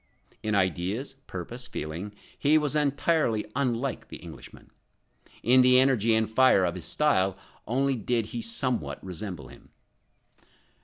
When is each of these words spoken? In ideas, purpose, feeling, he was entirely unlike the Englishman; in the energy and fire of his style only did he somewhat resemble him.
In 0.41 0.55
ideas, 0.55 1.13
purpose, 1.27 1.67
feeling, 1.67 2.15
he 2.35 2.57
was 2.57 2.75
entirely 2.75 3.45
unlike 3.55 4.07
the 4.07 4.17
Englishman; 4.17 4.71
in 5.43 5.61
the 5.61 5.77
energy 5.79 6.15
and 6.15 6.27
fire 6.27 6.65
of 6.65 6.73
his 6.73 6.85
style 6.85 7.37
only 7.67 7.95
did 7.95 8.25
he 8.25 8.41
somewhat 8.41 9.03
resemble 9.05 9.49
him. 9.49 9.69